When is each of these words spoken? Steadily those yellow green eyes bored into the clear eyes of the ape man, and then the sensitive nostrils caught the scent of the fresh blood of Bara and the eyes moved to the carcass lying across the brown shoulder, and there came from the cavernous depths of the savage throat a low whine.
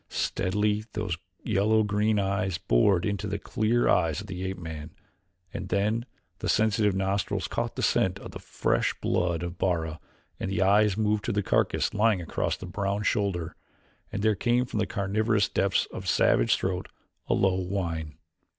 Steadily 0.09 0.83
those 0.93 1.19
yellow 1.43 1.83
green 1.83 2.17
eyes 2.17 2.57
bored 2.57 3.05
into 3.05 3.27
the 3.27 3.37
clear 3.37 3.87
eyes 3.87 4.19
of 4.19 4.25
the 4.25 4.43
ape 4.45 4.57
man, 4.57 4.89
and 5.53 5.69
then 5.69 6.05
the 6.39 6.49
sensitive 6.49 6.95
nostrils 6.95 7.47
caught 7.47 7.75
the 7.75 7.83
scent 7.83 8.17
of 8.17 8.31
the 8.31 8.39
fresh 8.39 8.95
blood 8.99 9.43
of 9.43 9.59
Bara 9.59 9.99
and 10.39 10.49
the 10.49 10.63
eyes 10.63 10.97
moved 10.97 11.23
to 11.25 11.31
the 11.31 11.43
carcass 11.43 11.93
lying 11.93 12.19
across 12.19 12.57
the 12.57 12.65
brown 12.65 13.03
shoulder, 13.03 13.55
and 14.11 14.23
there 14.23 14.33
came 14.33 14.65
from 14.65 14.79
the 14.79 14.87
cavernous 14.87 15.47
depths 15.47 15.85
of 15.93 16.01
the 16.01 16.07
savage 16.07 16.55
throat 16.55 16.87
a 17.27 17.35
low 17.35 17.57
whine. 17.61 18.17